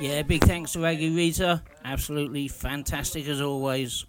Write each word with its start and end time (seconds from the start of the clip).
Yeah, 0.00 0.22
big 0.22 0.44
thanks 0.44 0.72
to 0.72 0.78
Reggae 0.78 1.14
Rita. 1.14 1.60
Absolutely 1.84 2.46
fantastic 2.46 3.26
as 3.26 3.40
always. 3.40 4.06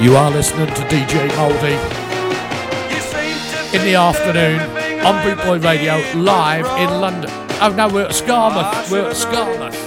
You 0.00 0.16
are 0.16 0.30
listening 0.30 0.66
to 0.66 0.82
DJ 0.88 1.28
Mouldy 1.36 1.74
in 3.76 3.84
the 3.84 3.96
afternoon 3.96 4.58
on 5.04 5.22
Bootboy 5.22 5.62
Radio 5.62 5.96
live 6.18 6.64
in 6.80 7.00
London. 7.02 7.30
Oh 7.60 7.74
no, 7.76 7.86
we're 7.86 8.06
at 8.06 8.12
Skamouth. 8.12 8.90
We're 8.90 9.10
at 9.10 9.14
Skamouth. 9.14 9.79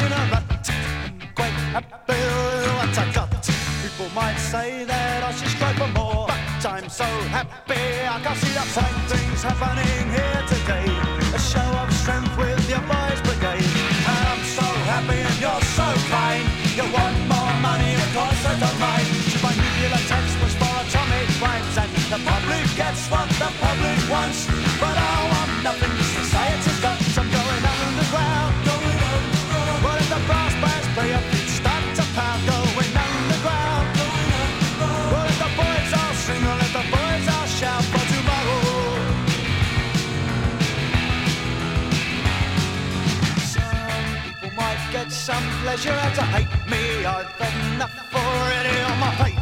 In 0.00 0.12
a 0.12 0.22
rut. 0.32 0.44
Quite 1.34 1.56
happy 1.72 2.20
with 2.20 2.72
what 2.76 2.98
I 2.98 3.12
got. 3.12 3.30
People 3.82 4.08
might 4.14 4.36
say 4.36 4.84
that 4.84 5.22
I 5.22 5.30
should 5.32 5.48
strive 5.48 5.76
for 5.76 5.88
more. 5.96 6.26
But 6.28 6.64
I'm 6.66 6.88
so 6.88 7.08
happy 7.32 7.86
I 8.04 8.20
can 8.20 8.36
see 8.36 8.52
the 8.52 8.66
fine 8.76 9.00
things 9.08 9.42
happening 9.42 10.04
here 10.12 10.42
today. 10.52 10.88
A 11.32 11.40
show 11.40 11.68
of 11.80 11.88
strength 11.92 12.36
with 12.36 12.60
your 12.68 12.84
boys' 12.84 13.20
brigade. 13.24 13.64
And 14.12 14.24
I'm 14.32 14.44
so 14.44 14.66
happy 14.90 15.20
and 15.28 15.38
you're 15.40 15.64
so 15.78 15.88
kind. 16.12 16.44
You 16.76 16.84
want 16.92 17.16
more 17.32 17.54
money, 17.64 17.92
of 17.96 18.10
course 18.12 18.42
I 18.52 18.54
don't 18.60 18.78
mind. 18.80 19.08
To 19.32 19.36
my 19.40 19.52
nuclear 19.56 20.02
textbooks 20.12 20.56
for 20.60 20.74
atomic 20.84 21.26
crimes. 21.40 21.74
And 21.80 21.90
the 22.12 22.20
public 22.20 22.64
gets 22.76 23.08
what 23.08 23.28
the 23.40 23.48
public 23.64 23.98
wants. 24.12 24.44
But 24.76 24.96
I 24.96 25.16
want 25.32 25.52
nothing 25.64 25.95
pleasure 45.66 45.90
of 45.90 46.18
hate 46.30 46.54
me. 46.70 47.04
I've 47.04 47.26
enough 47.42 47.90
already 48.14 48.76
on 48.86 48.96
my 49.02 49.10
plate. 49.18 49.34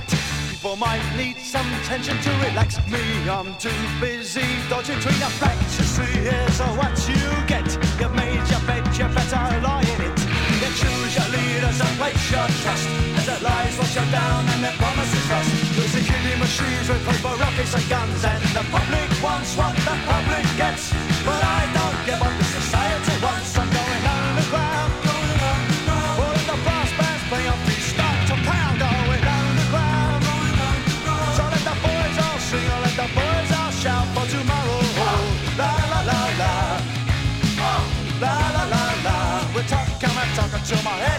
People 0.49 0.75
might 0.77 1.05
need 1.21 1.37
some 1.37 1.69
tension 1.85 2.17
to 2.17 2.31
relax 2.49 2.81
me. 2.89 3.05
I'm 3.29 3.53
too 3.61 3.81
busy 4.01 4.49
dodging 4.71 4.97
between 4.97 5.21
the 5.21 5.29
facts. 5.37 5.77
You 5.79 5.85
see, 5.85 6.15
here's 6.25 6.59
what 6.81 6.97
you 7.13 7.21
get. 7.45 7.69
You've 8.01 8.17
made 8.17 8.41
your 8.49 8.65
bed, 8.65 8.85
you 8.97 9.05
better 9.13 9.45
lie 9.69 9.85
in 9.93 10.01
it. 10.09 10.19
You 10.65 10.71
choose 10.81 11.13
your 11.13 11.29
leaders 11.29 11.79
and 11.85 11.95
place 12.01 12.25
your 12.33 12.49
trust. 12.65 12.89
As 13.21 13.27
their 13.29 13.43
lies 13.45 13.77
wash 13.77 13.95
you 13.95 14.07
down 14.09 14.49
and 14.49 14.65
their 14.65 14.77
promises 14.81 15.27
rust. 15.29 15.53
You're 15.77 15.93
security 15.93 16.37
machines 16.41 16.89
with 16.89 17.05
paper 17.05 17.37
rockets 17.37 17.75
and 17.77 17.87
guns. 17.93 18.25
And 18.25 18.43
the 18.57 18.65
public 18.73 19.11
wants 19.21 19.53
what 19.61 19.77
the 19.85 19.95
public 20.09 20.47
gets. 20.57 20.89
But 21.21 21.41
I 21.45 21.61
don't 21.77 21.99
give 22.09 22.19
what 22.25 22.33
the 22.41 22.49
society 22.49 23.13
wants. 23.21 23.54
Till 40.65 40.83
my 40.83 40.93
head 40.93 41.14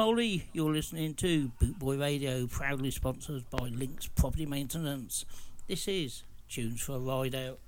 Molly. 0.00 0.48
You're 0.54 0.72
listening 0.72 1.12
to 1.16 1.52
Bootboy 1.60 2.00
Radio, 2.00 2.46
proudly 2.46 2.90
sponsored 2.90 3.44
by 3.50 3.68
Links 3.68 4.06
Property 4.06 4.46
Maintenance. 4.46 5.26
This 5.68 5.86
is 5.88 6.22
Tunes 6.48 6.80
for 6.80 6.92
a 6.92 6.98
Ride 6.98 7.34
Out. 7.34 7.58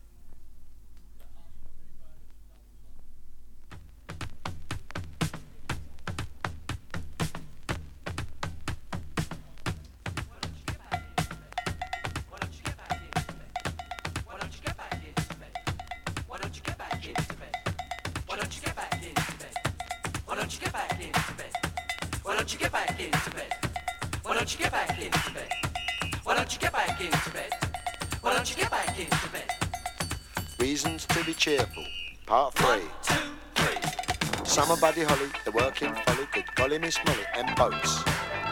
Reasons 31.47 31.65
to 31.65 31.75
be 31.75 31.83
cheerful. 31.83 31.85
Part 32.27 32.55
3. 32.55 34.45
Summer 34.45 34.77
Buddy 34.77 35.03
Holly, 35.03 35.31
the 35.45 35.51
working 35.51 35.95
folly, 35.95 36.27
good 36.33 36.45
golly 36.55 36.79
Miss 36.79 36.99
Molly, 37.07 37.25
and 37.35 37.57
boats. 37.57 38.03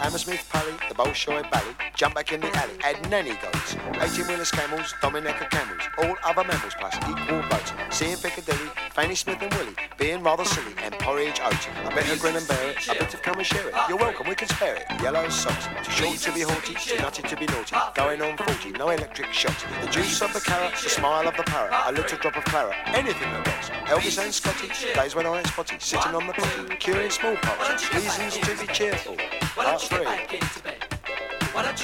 Hammersmith 0.00 0.48
Palais, 0.48 0.72
the 0.88 0.94
Bolshoi 0.94 1.42
Ballet, 1.50 1.74
jump 1.94 2.14
back 2.14 2.32
in 2.32 2.40
the 2.40 2.48
alley, 2.56 2.72
add 2.82 3.10
nanny 3.10 3.36
goats. 3.42 3.76
18 4.00 4.28
wheelers 4.28 4.50
camels, 4.50 4.94
Dominica 5.02 5.46
camels, 5.50 5.82
all 5.98 6.16
other 6.24 6.42
mammals 6.42 6.72
plus 6.80 6.96
equal 6.96 7.42
votes. 7.42 7.74
Seeing 7.90 8.16
Piccadilly, 8.16 8.70
Fanny 8.94 9.14
Smith 9.14 9.42
and 9.42 9.52
Willie, 9.52 9.76
being 9.98 10.22
rather 10.22 10.46
silly, 10.46 10.72
and 10.82 10.94
porridge 11.00 11.38
oats. 11.44 11.68
I 11.84 11.90
bet 11.90 11.96
better 11.96 12.16
grin 12.16 12.36
and 12.36 12.48
bear 12.48 12.70
it, 12.70 12.88
I 12.88 12.94
better 12.94 13.18
come 13.18 13.36
and 13.36 13.46
share 13.46 13.68
it. 13.68 13.74
You're 13.90 13.98
welcome, 13.98 14.26
we 14.26 14.34
can 14.34 14.48
spare 14.48 14.76
it. 14.76 14.86
Yellow 15.02 15.28
socks, 15.28 15.68
too 15.84 15.92
short 15.92 16.16
to 16.16 16.32
be 16.32 16.40
haughty, 16.40 16.74
too 16.74 16.96
nutty 16.96 17.22
to 17.22 17.36
be 17.36 17.44
naughty. 17.44 17.76
Going 17.94 18.22
on 18.22 18.38
40, 18.38 18.70
no 18.78 18.88
electric 18.88 19.34
shocks. 19.34 19.64
The 19.82 19.90
juice 19.90 20.22
of 20.22 20.32
the 20.32 20.40
carrot, 20.40 20.72
the 20.82 20.88
smile 20.88 21.28
of 21.28 21.36
the 21.36 21.42
parrot, 21.42 21.74
a 21.84 21.92
little 21.92 22.16
drop 22.16 22.36
of 22.36 22.44
claret, 22.44 22.74
anything 22.86 23.30
that 23.32 23.46
works. 23.46 23.68
Elvis 23.84 24.24
and 24.24 24.32
Scotty, 24.32 24.68
days 24.94 25.14
when 25.14 25.26
I 25.26 25.36
ain't 25.36 25.46
spotty, 25.46 25.76
sitting 25.78 26.14
on 26.14 26.26
the 26.26 26.32
potty, 26.32 26.74
curing 26.76 27.10
smallpox. 27.10 27.94
Reasons 27.94 28.38
to 28.38 28.66
be 28.66 28.72
cheerful. 28.72 29.16
Part 29.56 29.80
3. 29.82 30.06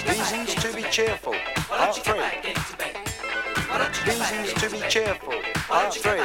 Reasons 0.09 0.55
to 0.55 0.73
be 0.75 0.83
cheerful. 0.85 1.35
Part 1.69 1.97
3. 1.97 2.15
Reasons 4.07 4.53
to 4.55 4.71
be 4.71 4.81
cheerful. 4.89 5.35
Part 5.55 5.95
3. 5.95 6.21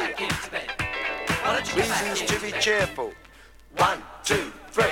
Reasons 1.76 2.22
to 2.22 2.40
be 2.40 2.52
cheerful. 2.60 3.12
One, 3.76 4.02
two, 4.24 4.52
three. 4.70 4.84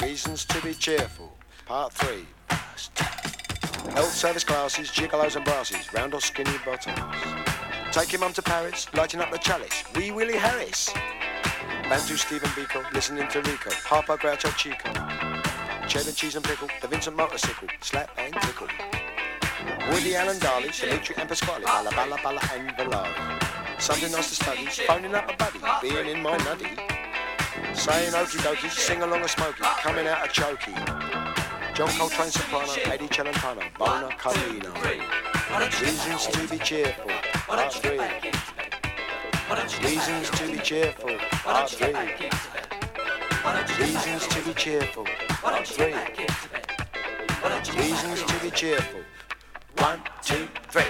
Reasons 0.00 0.44
to 0.46 0.62
be 0.62 0.72
cheerful. 0.74 1.36
Part 1.66 1.92
3. 1.92 2.26
Health 3.92 4.12
service 4.12 4.44
classes, 4.44 4.90
gigolos 4.90 5.36
and 5.36 5.44
brasses, 5.44 5.92
round 5.92 6.14
or 6.14 6.20
skinny 6.20 6.56
bottoms. 6.64 7.37
Taking 7.90 8.20
mum 8.20 8.34
to 8.34 8.42
Paris, 8.42 8.86
lighting 8.94 9.20
up 9.20 9.30
the 9.32 9.38
chalice. 9.38 9.82
Wee 9.96 10.10
Willie 10.10 10.36
Harris. 10.36 10.90
Bantu 11.88 12.16
Stephen 12.16 12.50
Biko, 12.50 12.84
listening 12.92 13.26
to 13.28 13.40
Rico. 13.40 13.70
Harpo 13.70 14.18
Groucho 14.18 14.54
Chico. 14.56 14.92
Cheddar 15.88 16.12
cheese 16.12 16.36
and 16.36 16.44
pickle, 16.44 16.68
the 16.82 16.86
Vincent 16.86 17.16
motorcycle. 17.16 17.66
Slap 17.80 18.10
and 18.18 18.34
tickle. 18.34 18.68
Woody 19.90 20.14
Allen 20.16 20.36
Dali, 20.36 20.70
Dimitri 20.78 21.16
and 21.16 21.28
Pasquale. 21.28 21.64
Balla 21.64 21.90
Balla 21.90 22.18
Balla 22.18 22.40
and 22.54 22.68
Volare. 22.76 23.80
Something 23.80 24.12
nice 24.12 24.28
to 24.28 24.34
study, 24.34 24.66
phoning 24.66 25.14
up 25.14 25.32
a 25.32 25.36
buddy, 25.36 25.58
being 25.80 26.08
in 26.08 26.22
my 26.22 26.36
nutty. 26.38 26.68
Saying 27.72 28.12
okie 28.12 28.38
dokie, 28.44 28.70
sing 28.70 29.02
along 29.02 29.24
a 29.24 29.28
smoky, 29.28 29.62
coming 29.80 30.06
out 30.06 30.26
a 30.26 30.28
chokey. 30.28 30.74
John 31.74 31.88
Coltrane 31.90 32.30
soprano, 32.30 32.72
Eddie 32.84 33.08
Celentano, 33.08 33.62
Bonar 33.78 34.10
Colleano. 34.18 34.74
Reasons 35.80 36.26
to 36.26 36.48
be 36.48 36.58
cheerful. 36.58 37.10
Part 37.48 37.72
three. 37.72 37.98
Reasons 39.82 40.30
to 40.30 40.52
be 40.52 40.58
cheerful. 40.58 41.16
Part 41.18 41.70
three. 41.70 41.94
Reasons 43.82 44.26
to 44.26 44.42
be 44.42 44.52
cheerful. 44.52 45.06
Part 45.28 45.66
three. 45.66 45.94
Reasons 47.80 48.22
to 48.24 48.38
be 48.42 48.50
cheerful. 48.50 49.00
One, 49.78 50.02
two, 50.22 50.46
three. 50.68 50.82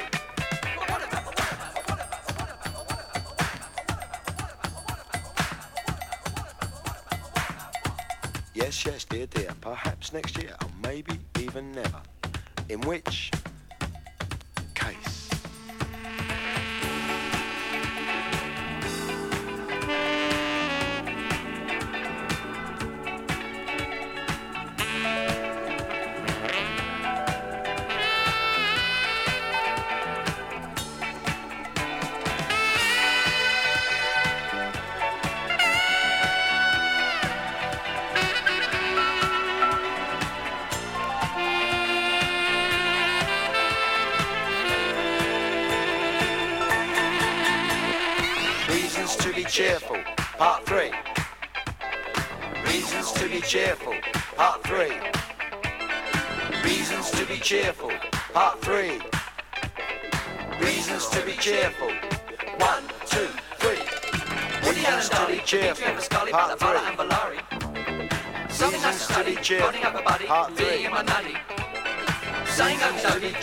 Yes, 8.55 8.85
yes, 8.85 9.05
dear, 9.05 9.27
dear. 9.27 9.53
Perhaps 9.61 10.13
next 10.13 10.37
year, 10.43 10.57
or 10.61 10.71
maybe 10.83 11.21
even 11.39 11.71
never. 11.71 12.03
In 12.69 12.81
which 12.81 13.31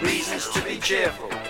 Reasons 0.00 0.48
to 0.50 0.62
be 0.62 0.78
cheerful. 0.78 1.43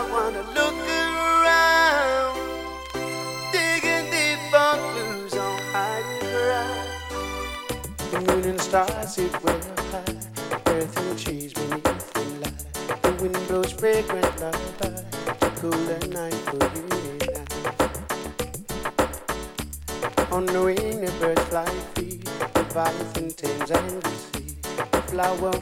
I 0.00 0.02
wanna 0.10 0.42
look 0.56 0.76
around, 1.44 2.38
digging 3.52 4.08
deep 4.10 4.40
for 4.50 4.72
clues 4.92 5.34
on 5.34 5.58
high 5.74 6.02
ground. 6.20 6.88
The 8.10 8.18
moon 8.20 8.44
and 8.48 8.60
stars 8.62 9.18
it 9.18 9.30
well 9.44 9.60
high, 9.92 10.16
the 10.48 10.58
earth 10.68 10.96
and 10.96 11.18
trees 11.18 11.52
beneath 11.52 12.12
the 12.14 12.22
light. 12.40 12.64
The 13.02 13.12
wind 13.20 13.38
blows 13.46 13.72
fragrant 13.72 14.40
lullaby, 14.40 15.02
the 15.38 15.50
cooler 15.60 16.00
night 16.08 16.40
for 16.48 16.64
you 16.76 16.86
and 17.10 17.22
I. 20.30 20.34
On 20.34 20.46
the 20.46 20.62
wing 20.62 21.02
the 21.04 21.12
birds 21.20 21.44
fly 21.44 21.66
free, 21.94 22.22
the 22.54 22.62
violet 22.72 23.16
and 23.18 23.36
Thames 23.36 23.70
and 23.70 24.02
the 24.02 24.08
sea, 24.08 24.56
the 24.92 25.02
flower. 25.02 25.52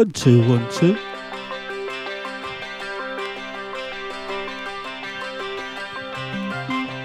One, 0.00 0.12
two, 0.12 0.40
one, 0.48 0.66
two. 0.70 0.94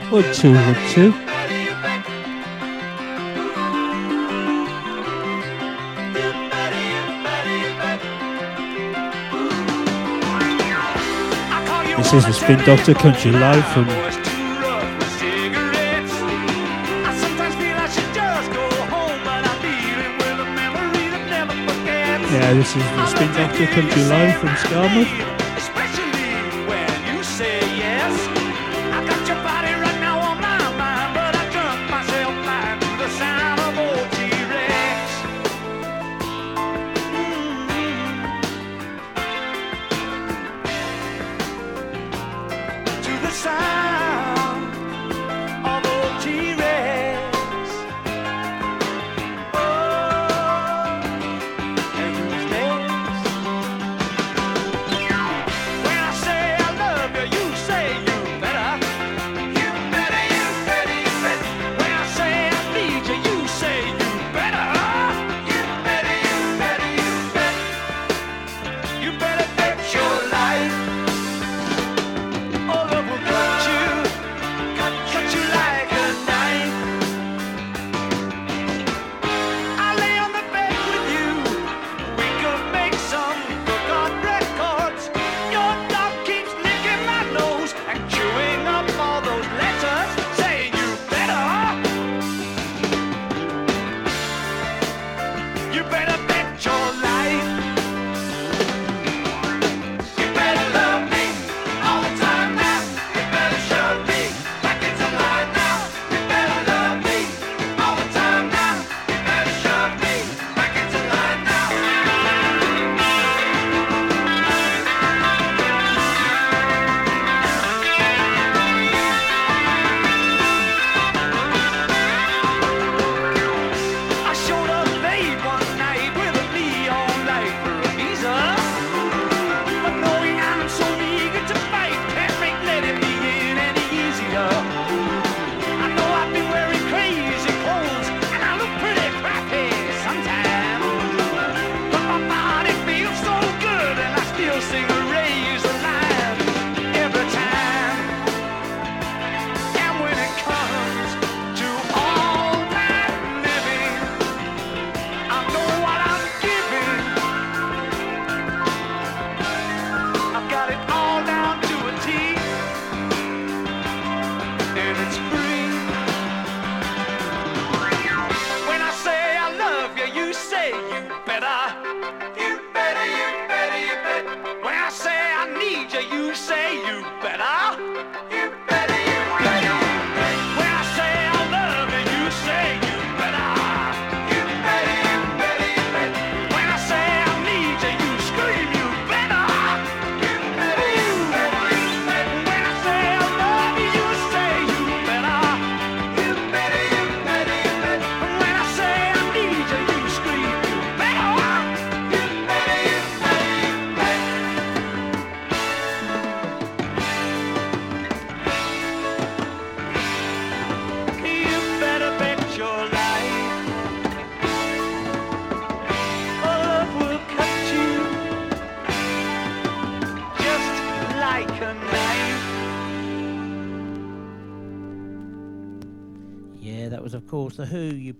One, 0.09 0.33
two, 0.33 0.53
one, 0.53 0.75
two. 0.91 1.11
This 11.97 12.13
is 12.13 12.25
the 12.25 12.31
Spin 12.31 12.59
Doctor 12.59 12.93
Country 12.93 13.31
Live 13.31 13.67
from 13.73 14.24
This 22.53 22.67
is 22.69 22.75
the 22.75 23.05
Spin 23.07 23.33
Doctor 23.33 23.65
Country 23.65 24.03
Live 24.03 24.39
from 24.39 24.49
Scarmouth. 24.49 25.34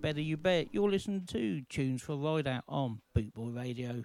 better 0.06 0.20
you 0.20 0.36
bet. 0.36 0.68
You're 0.70 0.88
listening 0.88 1.26
to 1.32 1.62
Tunes 1.62 2.00
for 2.00 2.14
Ride 2.14 2.46
Out 2.46 2.62
on 2.68 3.00
Bootboy 3.12 3.56
Radio. 3.56 4.04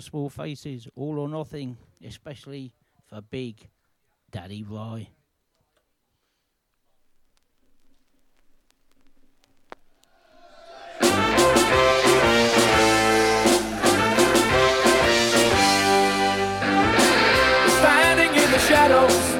small 0.00 0.28
faces, 0.28 0.88
all 0.94 1.18
or 1.18 1.28
nothing, 1.28 1.76
especially 2.04 2.72
for 3.06 3.20
big 3.20 3.68
Daddy 4.30 4.62
Rye. 4.62 5.08
Standing 17.78 18.42
in 18.42 18.50
the 18.50 18.58
shadows 18.58 19.39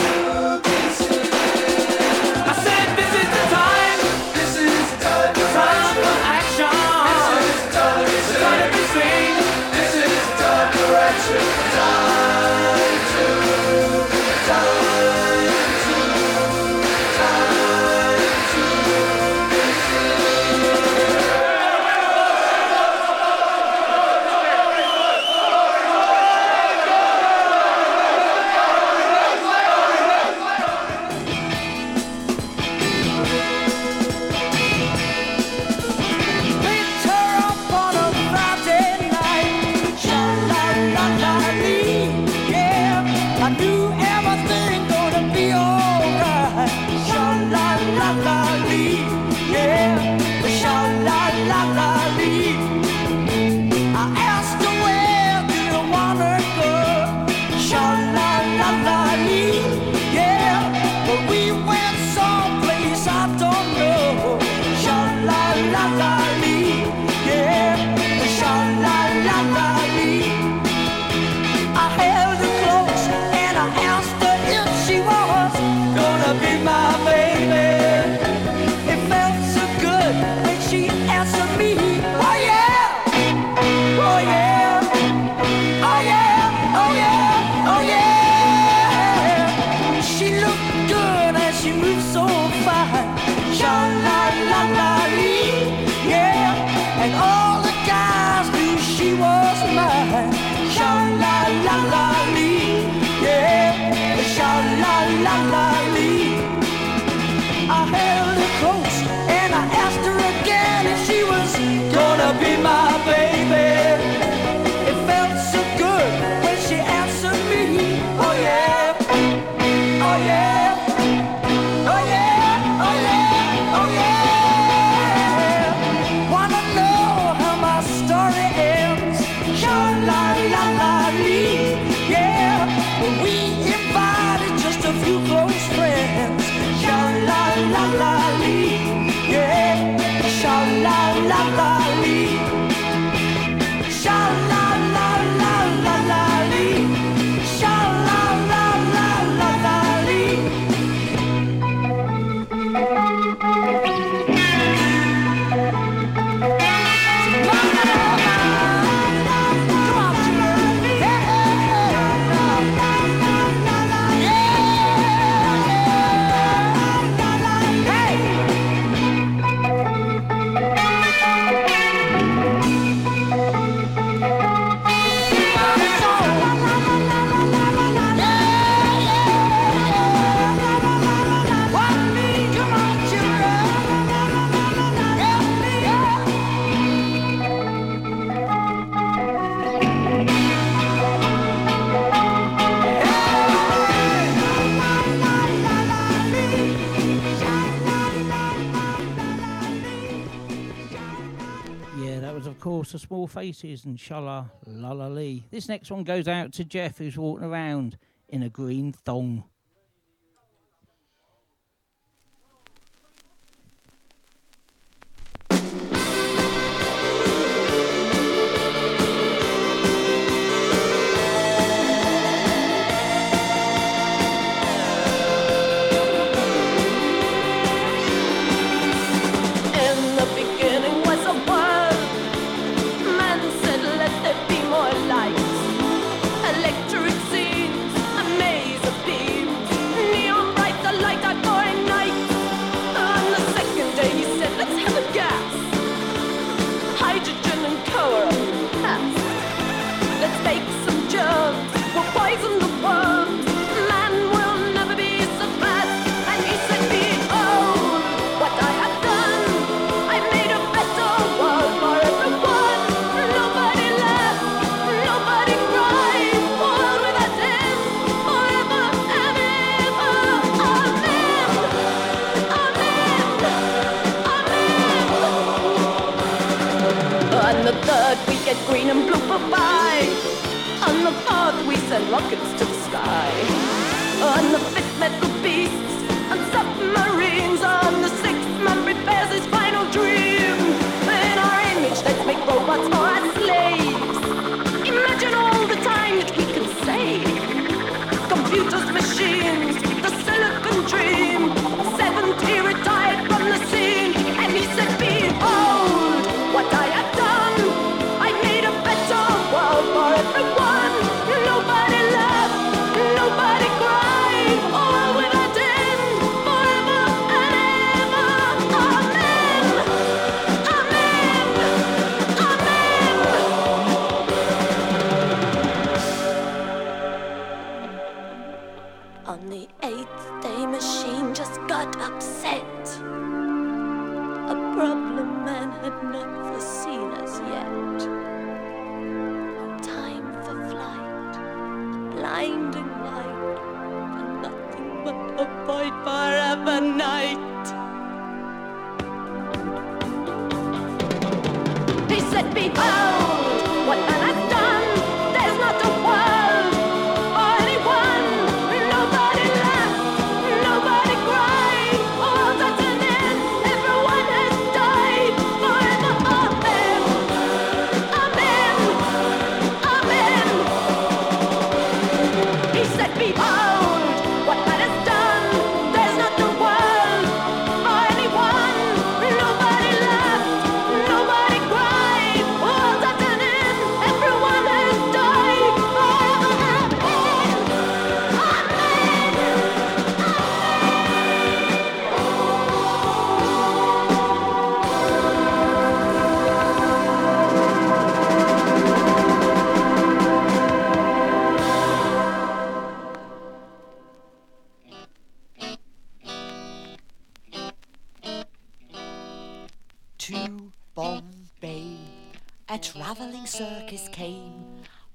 And 203.63 203.71
is 203.71 203.85
Inshallah 203.85 204.51
Lalali. 204.67 205.43
This 205.51 205.69
next 205.69 205.91
one 205.91 206.03
goes 206.03 206.27
out 206.27 206.51
to 206.53 206.63
Jeff, 206.63 206.97
who's 206.97 207.17
walking 207.17 207.45
around 207.45 207.97
in 208.27 208.41
a 208.41 208.49
green 208.49 208.91
thong. 208.91 209.43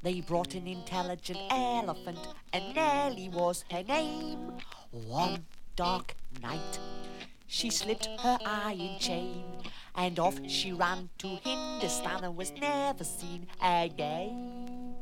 They 0.06 0.20
brought 0.20 0.54
an 0.54 0.68
intelligent 0.68 1.40
elephant, 1.50 2.20
and 2.52 2.76
Nellie 2.76 3.28
was 3.28 3.64
her 3.72 3.82
name. 3.82 4.52
One 4.92 5.46
dark 5.74 6.14
night, 6.40 6.78
she 7.48 7.70
slipped 7.70 8.06
her 8.20 8.38
iron 8.46 9.00
chain, 9.00 9.42
and 9.96 10.16
off 10.20 10.38
she 10.46 10.70
ran 10.72 11.08
to 11.18 11.26
Hindustan 11.26 12.22
and 12.22 12.36
was 12.36 12.52
never 12.52 13.02
seen 13.02 13.48
again. 13.60 14.94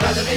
Rather 0.00 0.22
the 0.22 0.36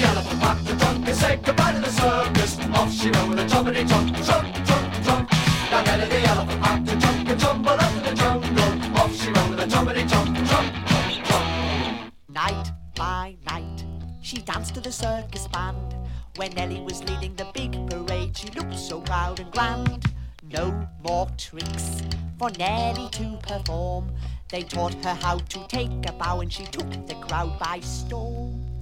trunk 0.77 1.07
and 1.07 1.45
goodbye 1.45 1.71
to 1.71 1.79
the 1.79 1.89
circus. 1.91 2.57
Off 2.75 2.91
she 2.91 3.09
rode. 3.11 3.36
Somebody 3.67 3.85
jump, 3.89 4.15
jump, 4.23 4.65
jump, 4.65 5.03
jump. 5.03 5.31
Now 5.71 5.83
Nelly 5.83 6.07
the 6.07 6.21
elephant 6.29 6.65
had 6.65 6.85
to 6.85 6.95
jump 6.95 7.27
and 7.27 7.37
tumble 7.37 7.69
up 7.71 7.95
in 7.97 8.03
the 8.03 8.13
jungle. 8.15 8.97
Off 8.97 9.21
she 9.21 9.29
ran 9.29 9.49
with 9.49 9.59
a 9.59 9.69
somebody 9.69 10.05
jump, 10.05 10.37
jump, 10.37 10.73
jump, 10.87 11.25
jump. 11.25 12.13
Night 12.29 12.71
by 12.95 13.35
night, 13.45 13.83
she 14.21 14.37
danced 14.37 14.73
to 14.75 14.79
the 14.79 14.89
circus 14.89 15.49
band. 15.49 15.95
When 16.37 16.53
Nelly 16.53 16.79
was 16.79 17.03
leading 17.09 17.35
the 17.35 17.47
big 17.53 17.73
parade, 17.89 18.37
she 18.37 18.47
looked 18.51 18.79
so 18.79 19.01
proud 19.01 19.41
and 19.41 19.51
grand. 19.51 20.05
No 20.49 20.87
more 21.03 21.27
tricks 21.37 22.03
for 22.39 22.49
Nelly 22.51 23.09
to 23.09 23.37
perform. 23.43 24.13
They 24.49 24.61
taught 24.61 24.93
her 25.03 25.15
how 25.15 25.39
to 25.39 25.67
take 25.67 25.91
a 26.07 26.13
bow 26.13 26.39
and 26.39 26.53
she 26.53 26.63
took 26.63 26.89
the 27.05 27.15
crowd 27.15 27.59
by 27.59 27.81
storm. 27.81 28.76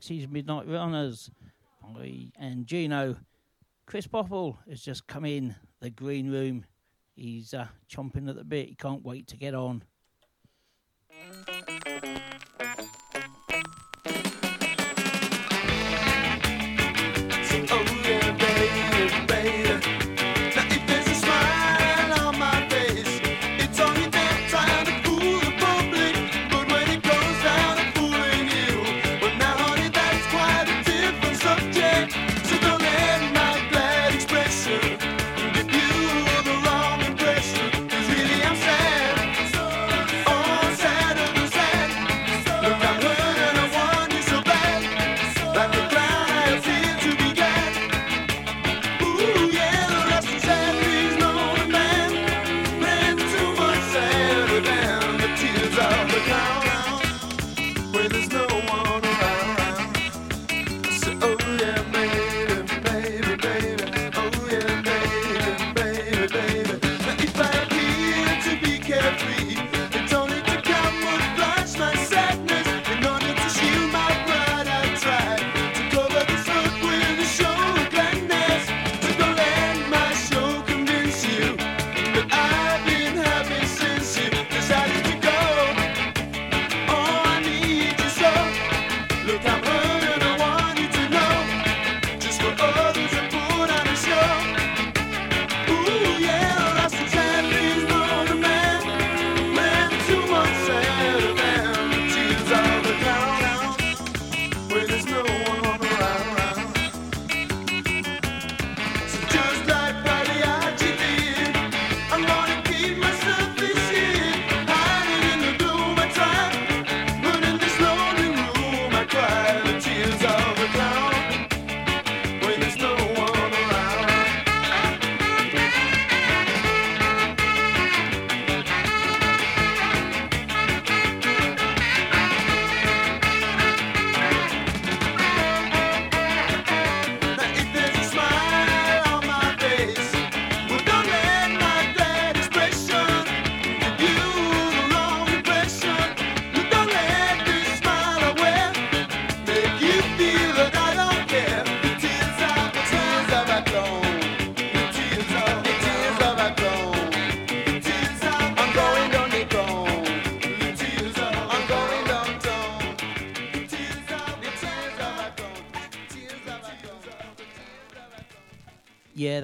Dexys 0.00 0.30
Midnight 0.30 0.66
Runners 0.66 1.30
and 2.38 2.66
Gino. 2.66 3.16
Chris 3.84 4.06
Boffle 4.06 4.56
has 4.66 4.80
just 4.80 5.06
come 5.06 5.26
in 5.26 5.54
the 5.80 5.90
green 5.90 6.30
room. 6.30 6.64
He's 7.16 7.52
uh, 7.52 7.66
chomping 7.90 8.26
at 8.30 8.36
the 8.36 8.44
bit. 8.44 8.68
He 8.68 8.74
can't 8.74 9.04
wait 9.04 9.26
to 9.28 9.36
get 9.36 9.54
on. 9.54 9.82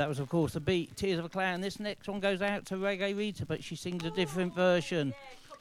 That 0.07 0.11
was 0.11 0.20
of 0.20 0.28
course 0.28 0.52
the 0.52 0.61
beat 0.61 0.96
Tears 0.96 1.18
of 1.18 1.24
a 1.24 1.28
Clown. 1.28 1.61
This 1.61 1.80
next 1.80 2.07
one 2.07 2.20
goes 2.20 2.40
out 2.40 2.64
to 2.66 2.76
Reggae 2.76 3.18
Rita, 3.18 3.44
but 3.44 3.64
she 3.64 3.74
sings 3.74 4.04
a 4.04 4.11
different 4.12 4.54
version. 4.54 5.12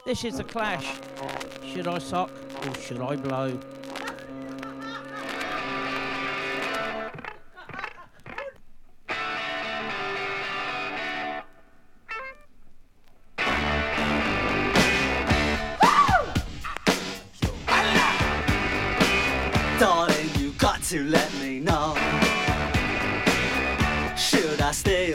This 0.06 0.24
is 0.24 0.38
the 0.38 0.44
Clash. 0.44 0.86
Should 1.66 1.88
I 1.88 1.98
sock 1.98 2.30
or 2.64 2.76
should 2.76 3.02
I 3.02 3.16
blow? 3.16 3.60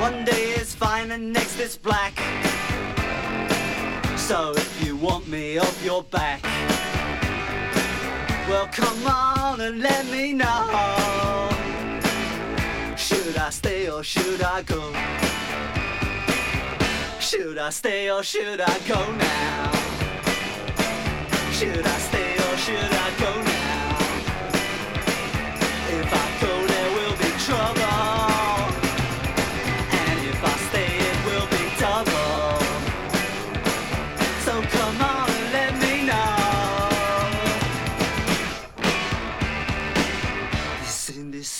One 0.00 0.24
day 0.24 0.50
is 0.60 0.74
fine 0.74 1.10
and 1.12 1.32
next 1.32 1.58
is 1.58 1.76
black. 1.76 2.14
So 4.16 4.52
if 4.56 4.84
you 4.84 4.96
want 4.96 5.28
me 5.28 5.58
off 5.58 5.84
your 5.84 6.02
back, 6.02 6.42
well 8.48 8.66
come 8.72 9.06
on 9.06 9.60
and 9.60 9.80
let 9.80 10.06
me 10.06 10.32
know. 10.32 11.48
Should 12.96 13.36
I 13.36 13.50
stay 13.50 13.88
or 13.88 14.02
should 14.02 14.42
I 14.42 14.62
go? 14.62 14.92
Should 17.20 17.58
I 17.58 17.70
stay 17.70 18.10
or 18.10 18.22
should 18.22 18.60
I 18.60 18.78
go 18.88 19.00
now? 19.12 19.72
Should 21.52 21.86
I 21.86 21.98
stay 21.98 22.34
or 22.34 22.56
should 22.56 22.92
I 22.92 23.10
go 23.20 23.42
now? 23.42 23.53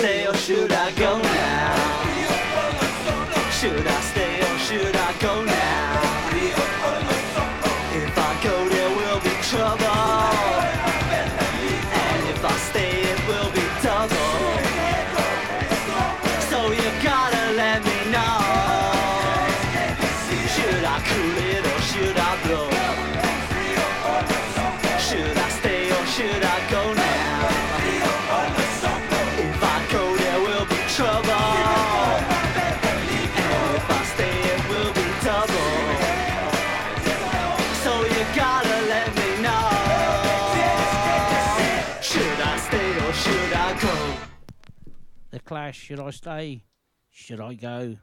Stay 0.00 0.26
or 0.26 0.34
should 0.34 0.72
I 0.72 0.90
go 0.92 1.20
now? 1.20 2.00
Should 3.50 3.86
I 3.86 4.09
The 45.50 45.54
Clash. 45.56 45.78
Should 45.80 45.98
I 45.98 46.10
stay? 46.10 46.62
Should 47.10 47.40
I 47.40 47.54
go? 47.54 47.96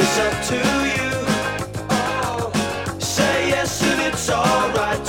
It's 0.00 0.18
up 0.18 0.44
to 0.48 0.56
you. 0.88 1.10
Oh, 1.88 2.98
say 2.98 3.50
yes 3.50 3.82
and 3.82 4.12
it's 4.12 4.28
alright. 4.28 5.07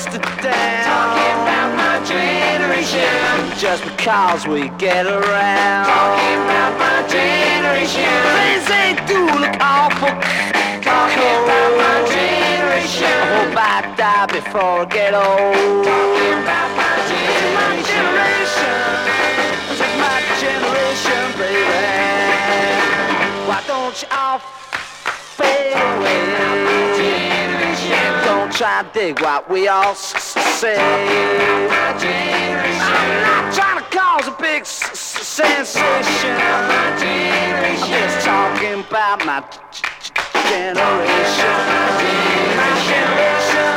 just 0.00 0.16
a 0.16 0.20
damn. 0.40 0.84
Talking 0.88 1.36
about 1.44 1.76
my 1.76 1.96
generation. 2.08 3.04
Just 3.58 3.84
because 3.84 4.46
we 4.46 4.70
get 4.78 5.04
around. 5.04 5.84
Talking 5.84 6.40
about 6.48 6.72
my 6.80 7.04
generation. 7.04 8.08
Things 8.40 8.70
ain't 8.80 9.00
do 9.06 9.20
look 9.20 9.56
awful. 9.60 10.08
Talking 10.80 11.20
cool. 11.20 11.44
about 11.44 11.72
my 11.76 11.98
generation. 12.08 13.12
I 13.12 13.28
hope 13.36 13.56
I 13.60 13.92
die 14.00 14.26
before 14.32 14.80
I 14.80 14.88
get 14.88 15.12
old. 15.12 15.84
Talking 15.84 16.36
about 16.48 16.70
my 16.80 16.96
generation. 17.92 18.76
My 20.00 20.00
my 20.00 20.18
generation, 20.40 21.24
baby. 21.36 21.76
Why 23.48 23.60
don't 23.66 23.96
you 24.00 24.08
all 24.10 24.38
fade 25.36 25.76
away? 25.76 26.49
Try 28.60 28.82
to 28.82 28.88
dig 28.92 29.20
what 29.22 29.48
we 29.48 29.68
all 29.68 29.94
say. 29.94 30.76
I'm 30.76 31.70
not 33.22 33.54
trying 33.54 33.78
to 33.82 33.84
cause 33.88 34.28
a 34.28 34.36
big 34.38 34.66
sensation. 34.66 35.80
I'm 35.80 37.00
just 37.88 38.26
talking 38.26 38.80
about 38.80 39.24
my 39.24 39.40
generation. 40.50 41.56
My 42.60 42.68
generation. 42.84 43.72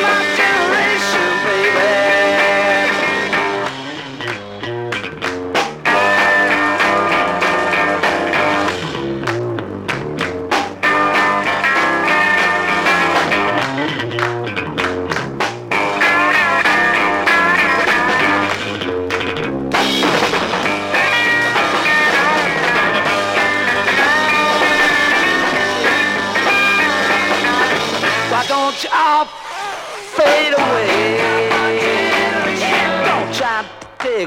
My 0.00 0.24
generation, 0.40 1.28
baby. 1.44 2.25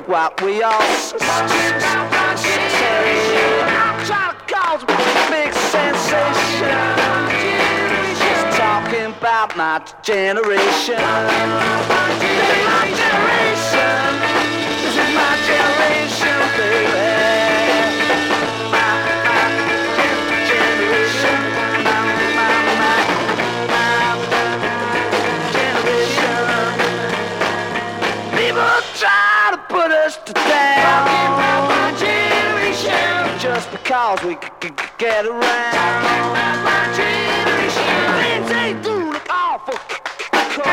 what 0.10 0.42
we 0.42 0.64
all 0.64 0.82
say. 0.98 1.20
Try 4.10 4.34
to 4.34 4.54
cause 4.54 4.82
a 4.82 4.88
big 5.30 5.54
sensation. 5.54 6.82
Just 8.18 8.58
talking 8.58 9.14
about 9.14 9.56
my 9.56 9.80
generation. 10.02 10.98
This 10.98 12.42
is 12.42 12.66
my 12.66 12.86
generation. 13.02 14.02
This 14.82 14.98
is 14.98 15.10
my 15.14 15.34
generation, 15.46 16.38
baby. 16.58 17.19
cause 34.16 34.26
we 34.26 34.36
could 34.36 34.76
get 34.98 35.26
around. 35.26 35.44
My 36.64 36.82
generation, 36.98 37.94
things 38.20 38.52
ain't 38.52 38.84
doing 38.84 39.22
awful. 39.30 39.78
Cold. 40.56 40.66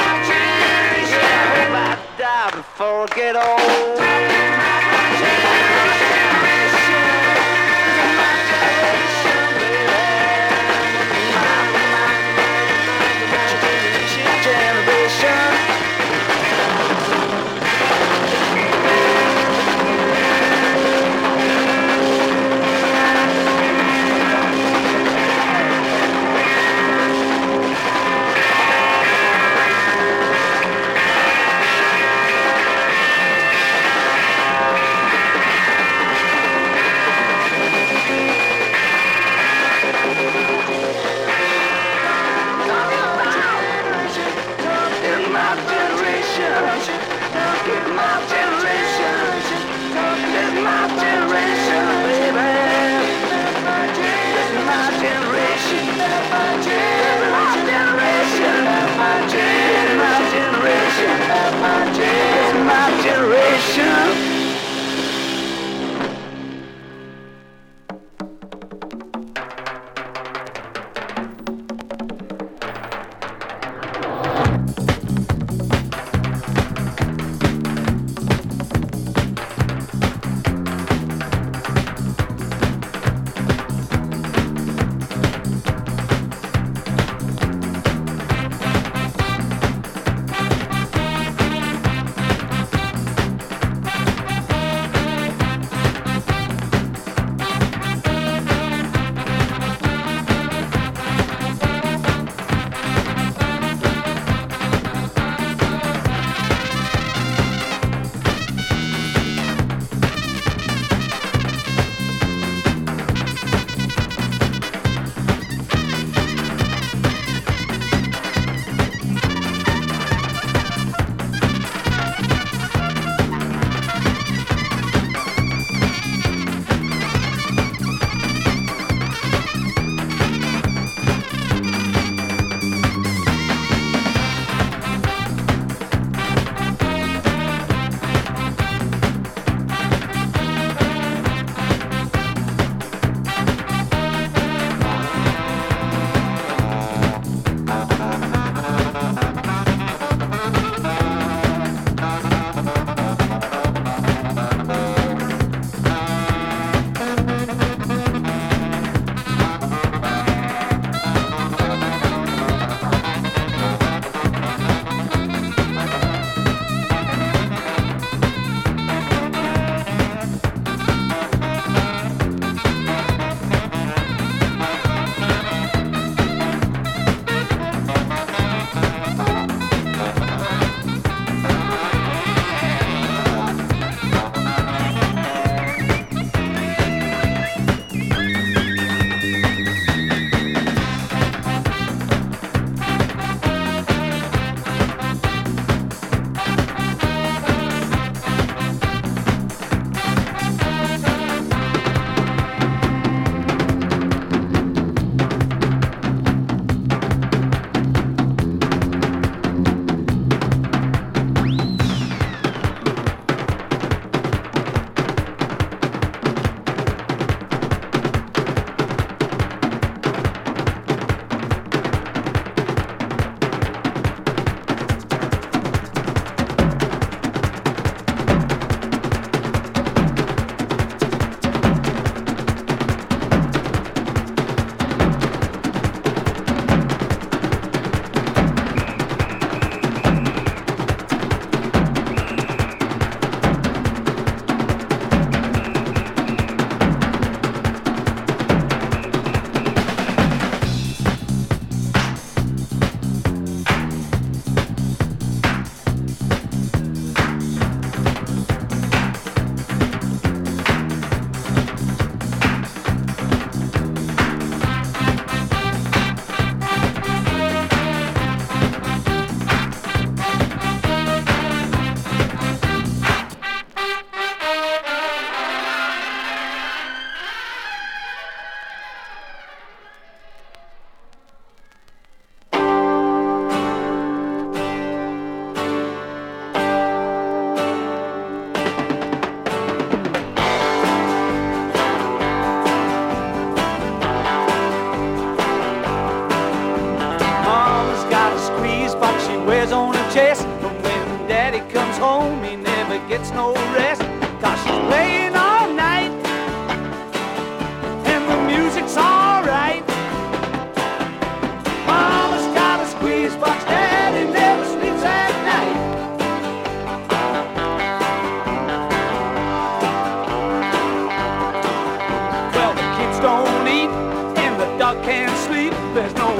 My 0.00 0.14
generation, 0.30 1.20
I 1.20 1.44
hope 1.52 1.74
I 1.76 2.18
die 2.18 2.50
before 2.56 3.02
I 3.02 3.14
get 3.14 3.36
old. 3.36 4.07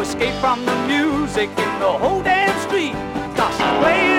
escape 0.09 0.35
from 0.40 0.64
the 0.64 0.74
music 0.86 1.51
in 1.51 1.78
the 1.80 1.93
whole 2.01 2.22
damn 2.22 2.59
street. 2.66 2.94
Gosh, 3.36 3.59
playing. 3.82 4.18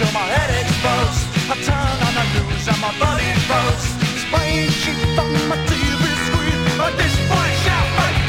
Until 0.00 0.14
my 0.14 0.26
head 0.26 0.64
explodes. 0.64 1.26
I 1.50 1.56
turn 1.66 1.96
on 2.06 2.14
the 2.14 2.54
news 2.54 2.68
and 2.68 2.80
my 2.80 2.94
body 3.00 3.34
froze. 3.50 3.98
Spain 4.22 4.70
sheet 4.70 5.18
on 5.18 5.48
my 5.48 5.56
TV 5.66 6.02
screen. 6.22 6.78
My 6.78 6.94
dish 6.94 7.16
flash 7.26 7.66
out. 7.66 8.27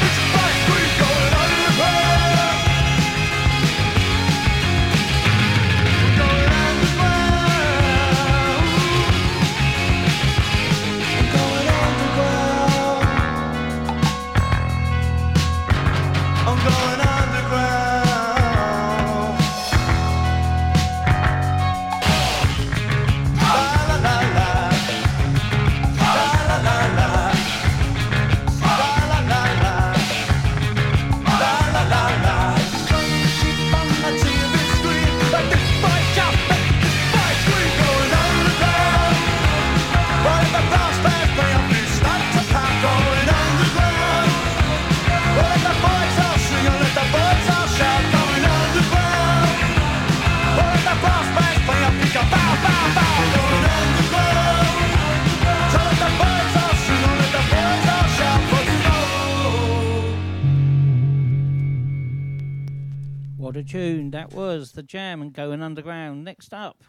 tune. 63.70 64.10
That 64.10 64.32
was 64.32 64.72
The 64.72 64.82
Jam 64.82 65.22
and 65.22 65.32
Going 65.32 65.62
Underground. 65.62 66.24
Next 66.24 66.52
up, 66.52 66.82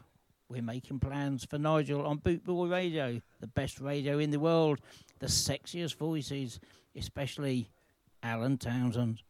we're 0.49 0.63
making 0.63 0.99
plans 0.99 1.45
for 1.45 1.59
Nigel 1.59 2.03
on 2.07 2.17
Bootball 2.17 2.67
Radio, 2.67 3.21
the 3.39 3.45
best 3.45 3.79
radio 3.79 4.17
in 4.17 4.31
the 4.31 4.39
world, 4.39 4.79
the 5.19 5.27
sexiest 5.27 5.95
voices, 5.97 6.59
especially 6.95 7.69
Alan 8.23 8.57
Townsend. 8.57 9.21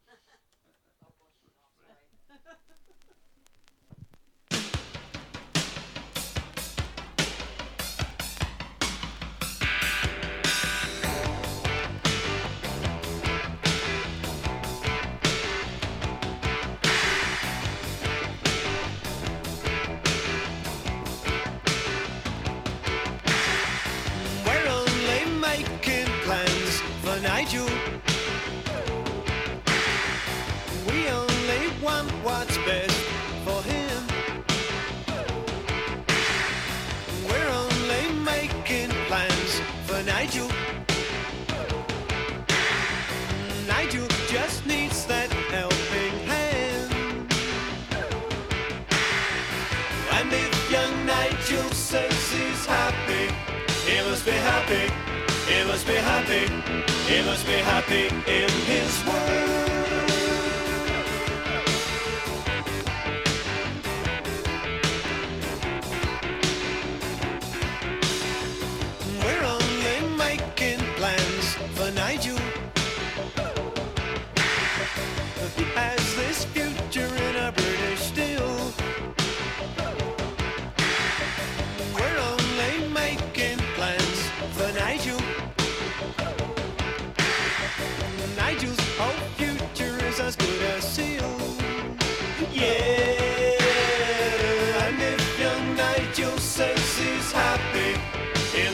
must 55.82 55.94
be 55.96 56.00
happy. 56.00 57.12
He 57.12 57.22
must 57.22 57.44
be 57.44 57.54
happy 57.54 58.06
in 58.30 58.48
his 58.66 59.04
world. 59.04 59.71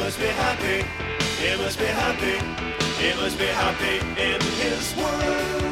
must 0.09 0.21
be 0.21 0.27
happy. 0.29 0.87
It 1.45 1.59
must 1.59 1.79
be 1.79 1.85
happy. 1.85 2.39
It 3.07 3.17
must 3.17 3.39
be 3.39 3.45
happy 3.45 3.99
in 4.19 4.41
his 4.41 4.97
world. 4.97 5.68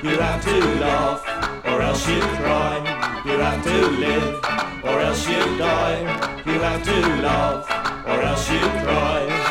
You 0.00 0.10
have 0.10 0.44
to 0.44 0.60
laugh, 0.78 1.64
or 1.66 1.82
else 1.82 2.08
you 2.08 2.20
cry. 2.20 3.22
You 3.24 3.38
have 3.38 3.64
to 3.64 3.88
live, 3.88 4.44
or 4.84 5.00
else 5.00 5.28
you 5.28 5.58
die. 5.58 6.42
You 6.46 6.60
have 6.60 6.84
to 6.84 7.00
laugh, 7.20 8.06
or 8.06 8.22
else 8.22 8.48
you 8.48 8.60
cry. 8.60 9.47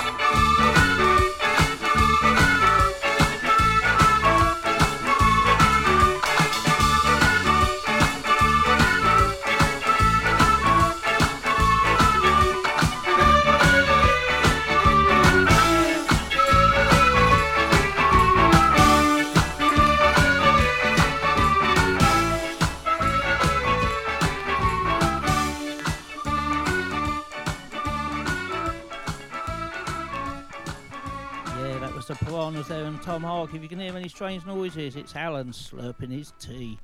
Tom 33.17 33.23
Hark. 33.23 33.55
If 33.55 33.63
you 33.63 33.67
can 33.67 33.79
hear 33.79 33.97
any 33.97 34.09
strange 34.09 34.45
noises, 34.45 34.95
it's 34.95 35.15
Alan 35.15 35.47
slurping 35.47 36.11
his 36.11 36.33
tea. 36.39 36.77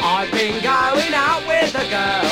I've 0.00 0.30
been 0.30 0.62
going 0.62 1.12
out 1.12 1.44
with 1.48 1.74
a 1.74 1.90
girl. 1.90 2.31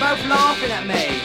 both 0.00 0.24
laughing 0.26 0.70
at 0.72 0.86
me. 0.86 1.20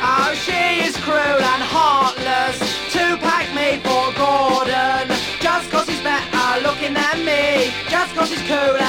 Oh, 0.00 0.32
she 0.32 0.80
is 0.80 0.96
cruel 0.96 1.44
and 1.52 1.62
heartless. 1.62 2.56
Two-pack 2.90 3.52
me 3.52 3.76
for 3.84 4.06
Gordon. 4.16 5.12
Just 5.44 5.70
cause 5.70 5.86
he's 5.86 6.00
better 6.00 6.62
looking 6.64 6.94
than 6.94 7.18
me. 7.22 7.70
Just 7.90 8.14
cause 8.14 8.30
he's 8.30 8.40
cool 8.48 8.83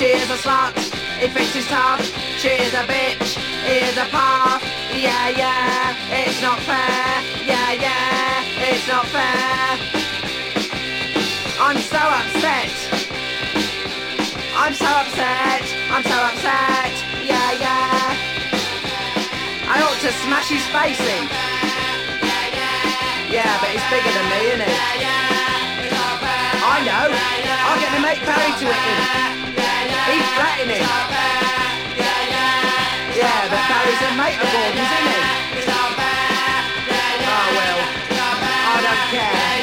She 0.00 0.06
is 0.16 0.30
a 0.30 0.40
slut, 0.40 0.72
he 1.20 1.28
thinks 1.28 1.52
his 1.52 1.66
tough. 1.68 2.00
She 2.40 2.48
is 2.48 2.72
a 2.72 2.88
bitch, 2.88 3.36
he 3.68 3.84
is 3.84 3.98
a 3.98 4.08
puff. 4.08 4.64
Yeah, 4.96 5.28
yeah, 5.28 5.92
it's 6.08 6.40
not 6.40 6.58
fair. 6.60 7.20
Yeah, 7.44 7.72
yeah, 7.76 8.64
it's 8.64 8.88
not 8.88 9.04
fair. 9.12 9.76
I'm 11.60 11.76
so 11.84 12.00
upset. 12.00 12.72
I'm 14.56 14.72
so 14.72 14.88
upset. 14.88 15.68
I'm 15.92 16.02
so 16.08 16.16
upset. 16.32 16.92
Yeah, 17.20 17.60
yeah. 17.60 18.16
I 19.68 19.84
ought 19.84 20.00
to 20.00 20.12
smash 20.24 20.48
his 20.48 20.64
face 20.72 20.96
in. 20.96 21.28
Yeah, 23.28 23.52
but 23.60 23.68
he's 23.68 23.84
bigger 23.92 24.12
than 24.16 24.26
me, 24.32 24.48
isn't 24.48 24.64
he? 24.64 24.76
I 26.64 26.80
know. 26.88 27.12
I'm 27.12 27.80
get 27.80 27.92
to 27.92 28.00
make 28.00 28.24
Barry 28.24 28.50
to 28.60 28.66
it 28.66 29.36
in. 29.36 29.69
He's 30.10 30.26
threatening. 30.34 30.82
Yeah, 30.82 32.02
yeah, 32.02 33.14
yeah, 33.14 33.46
but 33.46 33.62
Barry's 33.70 34.02
a 34.02 34.10
mate 34.18 34.42
of 34.42 34.50
Gordon's, 34.50 34.90
isn't 34.90 35.06
he? 35.06 35.22
Oh, 37.30 37.46
well, 37.54 37.78
I 38.66 38.82
don't 38.82 39.04
care. 39.14 39.59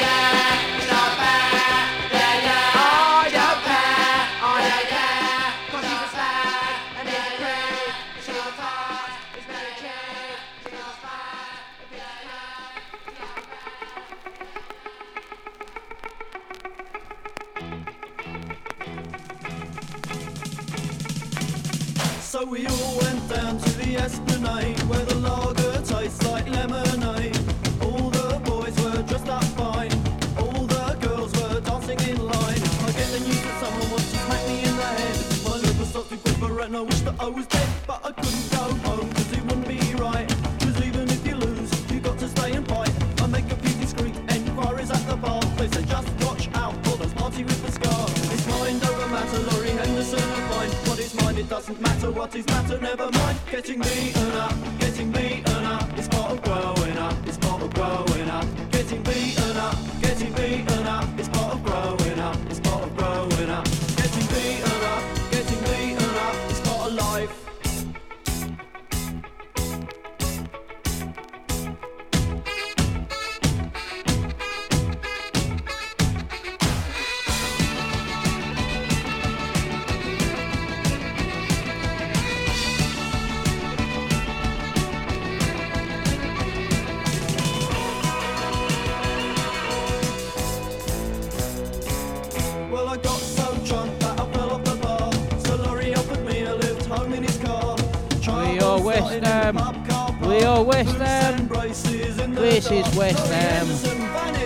This 102.68 102.86
is 102.86 102.96
West 102.98 103.26
Ham. 103.28 103.66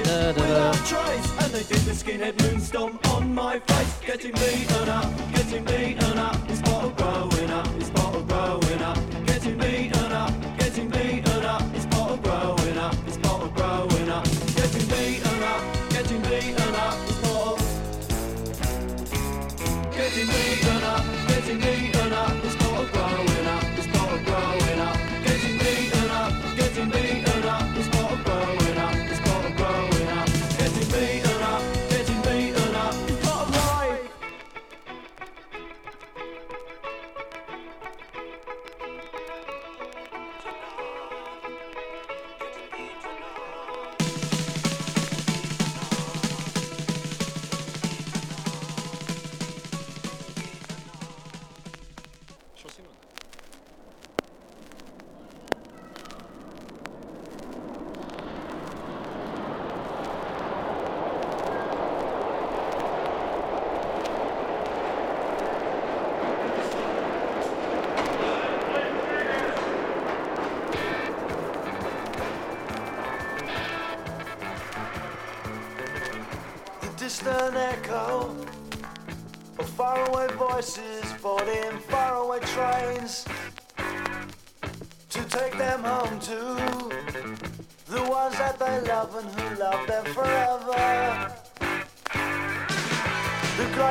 Da, 0.04 0.30
da, 0.30 0.72
da. 0.72 0.72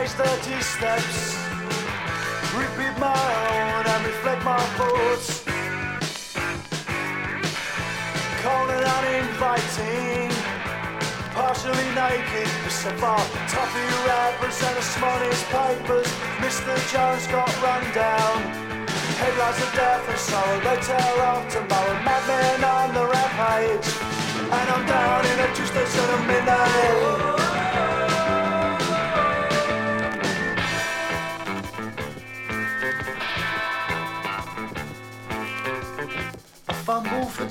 Grey's 0.02 0.16
dirty 0.16 0.60
steps 0.62 1.38
repeat 2.58 2.98
my 2.98 3.22
own 3.54 3.86
and 3.86 4.02
reflect 4.04 4.44
my 4.44 4.58
thoughts. 4.74 5.44
Cold 8.42 8.70
and 8.74 8.86
uninviting 8.98 10.34
partially 11.38 11.90
naked, 11.94 12.50
except 12.66 12.98
for 12.98 13.22
toffee 13.46 13.90
wrappers 14.02 14.58
and 14.66 14.76
the 14.76 14.82
smallest 14.82 15.46
papers. 15.54 16.10
Mr. 16.42 16.74
Jones 16.90 17.28
got 17.28 17.54
run 17.62 17.84
down. 17.94 18.42
Headlines 19.22 19.62
of 19.62 19.72
death 19.76 20.10
and 20.10 20.18
sorrow, 20.18 20.60
they 20.62 20.82
tell 20.82 21.20
of 21.30 21.48
tomorrow. 21.54 21.94
Madmen 22.02 22.64
on 22.64 22.90
the 22.98 23.06
rampage, 23.06 23.88
and 24.50 24.68
I'm 24.74 24.84
down 24.88 25.26
in 25.28 25.38
a 25.46 25.54
Tuesday 25.54 25.86
sort 25.86 26.10
of 26.10 26.26
midnight. 26.26 26.91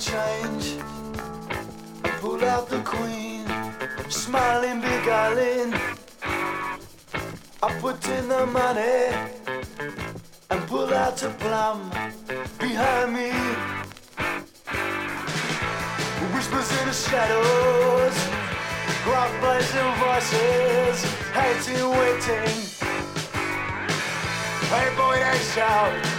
Change. 0.00 0.78
Pull 2.20 2.42
out 2.44 2.70
the 2.70 2.80
queen, 2.80 3.44
smiling, 4.08 4.80
beguiling. 4.80 5.74
I 7.62 7.68
put 7.80 8.08
in 8.08 8.28
the 8.28 8.46
money 8.46 9.12
and 10.50 10.60
pull 10.68 10.92
out 10.94 11.22
a 11.22 11.28
plum 11.42 11.90
behind 12.58 13.12
me. 13.12 13.30
Whispers 16.32 16.70
in 16.80 16.86
the 16.88 16.94
shadows, 16.94 18.16
gruff 19.04 19.32
blazing 19.42 19.92
voices, 20.00 20.96
hating, 21.36 21.90
waiting. 22.00 22.56
Hey 24.72 24.88
boy, 24.96 25.16
they 25.18 25.38
shout. 25.52 26.09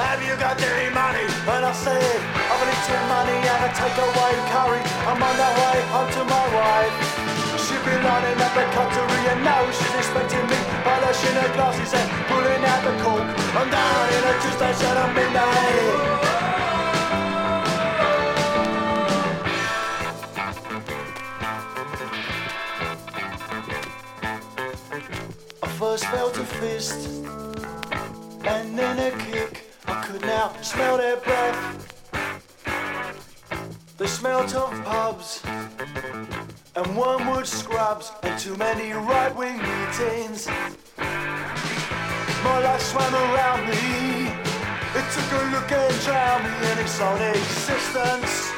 Have 0.00 0.22
you 0.24 0.34
got 0.40 0.56
any 0.56 0.88
money? 0.94 1.28
And 1.44 1.64
I 1.64 1.72
said, 1.76 2.00
I've 2.00 2.56
a 2.56 2.66
little 2.72 3.04
money 3.12 3.36
and 3.36 3.60
I 3.60 3.68
take 3.68 3.92
a 3.92 4.00
takeaway 4.00 4.32
curry. 4.48 4.80
I'm 5.04 5.20
on 5.20 5.36
the 5.36 5.50
way 5.60 5.78
home 5.92 6.08
to 6.16 6.24
my 6.24 6.46
wife. 6.56 6.96
She 7.60 7.76
been 7.84 8.00
lining 8.00 8.40
up 8.40 8.52
the 8.56 8.64
cutlery 8.72 9.22
and 9.28 9.44
now 9.44 9.60
she's 9.68 9.94
expecting 10.00 10.46
me. 10.48 10.56
Polishing 10.88 11.36
her 11.36 11.52
glasses 11.52 11.92
and 11.92 12.08
pulling 12.32 12.64
out 12.64 12.80
the 12.80 12.96
cork. 13.04 13.28
I'm 13.52 13.68
down 13.68 14.08
in 14.16 14.24
a 14.24 14.34
Tuesday 14.40 14.72
shut 14.80 14.96
at 14.96 15.12
midnight. 15.12 16.40
I 25.62 25.68
first 25.78 26.04
felt 26.06 26.38
a 26.38 26.44
fist 26.44 27.26
and 28.48 28.78
then 28.78 28.98
a 28.98 29.10
kick. 29.28 29.59
Could 30.02 30.22
now 30.22 30.52
smell 30.62 30.96
their 30.96 31.16
breath. 31.18 31.58
They 33.98 34.06
smelt 34.06 34.54
of 34.54 34.72
pubs 34.84 35.42
and 36.74 36.96
wormwood 36.96 37.46
scrubs 37.46 38.10
and 38.22 38.38
too 38.38 38.56
many 38.56 38.92
right 38.92 39.34
wing 39.36 39.58
meetings. 39.58 40.48
My 42.42 42.58
life 42.64 42.82
swam 42.82 43.14
around 43.14 43.68
me. 43.68 44.32
It 44.98 45.06
took 45.14 45.30
a 45.30 45.42
look 45.52 45.70
and 45.70 45.94
drowned 46.02 46.44
me 46.44 46.52
in 46.72 46.78
its 46.78 47.00
own 47.00 47.20
existence. 47.20 48.50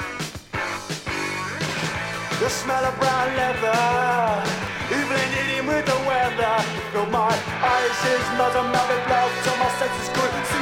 The 2.40 2.48
smell 2.48 2.84
of 2.84 2.98
brown 2.98 3.36
leather, 3.36 4.42
even 4.90 5.20
eating 5.40 5.66
with 5.66 5.86
the 5.86 5.98
weather. 6.08 6.56
Filled 6.92 7.10
my 7.10 7.28
eyes, 7.28 7.98
nose, 8.38 8.56
and 8.56 8.72
mouth 8.72 8.88
with 8.88 9.06
blood 9.06 9.30
till 9.44 9.56
my 9.56 9.70
senses 9.78 10.08
could 10.14 10.46
see 10.46 10.61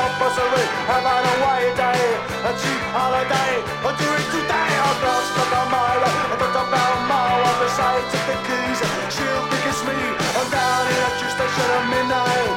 bursary. 0.31 0.65
Have 0.87 1.05
on 1.05 1.23
a 1.23 1.35
white 1.43 1.75
day, 1.75 2.03
a 2.47 2.51
cheap 2.55 2.81
holiday. 2.95 3.51
Do 3.91 4.07
it 4.07 4.27
today. 4.31 4.71
I've 4.87 5.03
lost 5.03 5.35
like 5.35 5.51
a 5.51 5.63
mile. 5.67 5.99
I 5.99 6.35
got 6.39 6.55
about 6.55 6.95
a 6.95 7.01
mile 7.11 7.43
on 7.43 7.57
the 7.59 7.69
side 7.75 8.07
of 8.07 8.23
the 8.23 8.37
keys. 8.47 8.79
She'll 9.11 9.43
think 9.51 9.67
it's 9.67 9.83
me. 9.83 9.99
I'm 10.39 10.47
down 10.49 10.87
in 10.87 10.95
a 10.95 11.11
tube 11.19 11.33
station 11.35 11.67
at 11.75 11.85
midnight. 11.91 12.55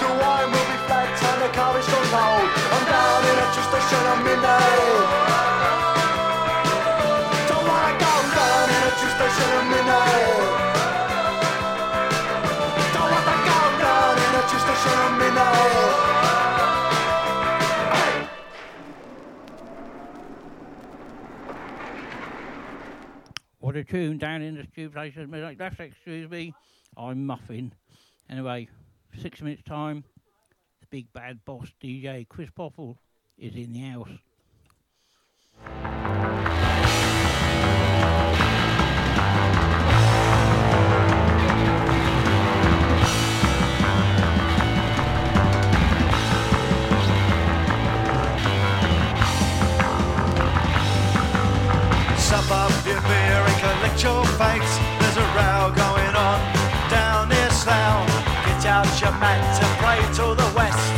The 0.00 0.08
wine 0.08 0.48
will 0.48 0.66
be 0.72 0.78
flat 0.88 1.12
and 1.12 1.42
the 1.44 1.50
car 1.52 1.76
is 1.78 1.86
gone 1.86 2.08
cold. 2.08 2.48
I'm 2.48 2.84
down 2.88 3.20
in 3.28 3.36
a 3.44 3.46
tube 3.52 3.68
station 3.68 4.02
at 4.08 4.18
midnight. 4.24 5.29
What 23.70 23.76
a 23.76 23.84
tune 23.84 24.18
down 24.18 24.42
in 24.42 24.56
the 24.56 24.62
at 25.16 25.28
midnight. 25.28 25.56
That's 25.56 25.78
excuse 25.78 26.28
me. 26.28 26.52
I'm 26.96 27.24
muffin. 27.24 27.72
Anyway, 28.28 28.68
six 29.22 29.40
minutes 29.40 29.62
time. 29.62 30.02
The 30.80 30.86
big 30.90 31.12
bad 31.12 31.44
boss 31.44 31.68
DJ 31.80 32.28
Chris 32.28 32.50
Poffle 32.50 32.96
is 33.38 33.54
in 33.54 33.72
the 33.72 33.78
house. 33.78 34.08
Sup 52.18 52.50
up 52.50 52.59
your 52.90 53.00
beer 53.06 53.40
and 53.46 53.58
collect 53.62 54.02
your 54.02 54.24
fakes. 54.34 54.72
There's 54.98 55.18
a 55.22 55.28
row 55.38 55.70
going 55.70 56.14
on 56.18 56.38
down 56.90 57.28
near 57.30 57.50
Slough. 57.50 58.02
Get 58.46 58.66
out 58.66 58.90
your 58.98 59.14
mat 59.22 59.38
to 59.58 59.66
pray 59.78 60.00
to 60.18 60.34
the 60.34 60.48
west. 60.58 60.90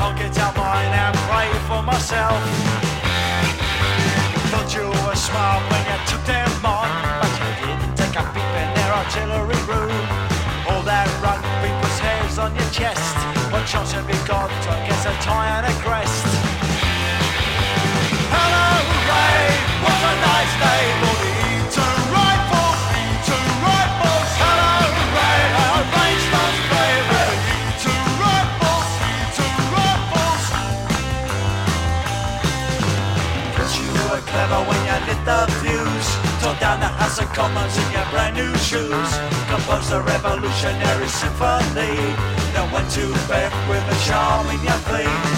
I'll 0.00 0.16
get 0.16 0.32
out 0.40 0.56
mine 0.56 0.92
and 1.04 1.14
pray 1.28 1.50
for 1.68 1.82
myself. 1.84 2.40
Thought 4.48 4.70
you 4.72 4.88
were 5.04 5.18
smart 5.28 5.60
when 5.68 5.82
you 5.84 5.98
took 6.08 6.24
them 6.24 6.48
on, 6.64 6.88
but 7.20 7.32
you 7.36 7.50
didn't 7.60 7.94
take 8.00 8.16
a 8.16 8.24
peep 8.32 8.52
in 8.62 8.68
their 8.72 8.92
artillery 8.96 9.60
room. 9.68 9.92
All 10.68 10.82
that 10.88 11.08
rugby 11.20 11.70
puts 11.84 11.98
hairs 12.00 12.38
on 12.38 12.54
your 12.56 12.70
chest. 12.72 13.16
What 13.52 13.66
chance 13.66 13.92
have 13.92 14.08
you 14.08 14.20
got 14.26 14.48
against 14.72 15.04
a 15.04 15.12
tie 15.20 15.52
and 15.58 15.66
a 15.68 15.74
crest? 15.84 16.45
Revolutionary 40.36 41.08
symphony. 41.08 41.96
Then 42.52 42.70
went 42.72 42.90
to 42.90 43.12
bed 43.28 43.52
with 43.68 43.82
a 43.88 44.06
charm 44.06 44.46
in 44.48 44.62
your 44.62 45.35